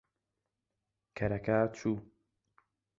کەرەکە 1.17 1.59
چوو. 1.77 1.93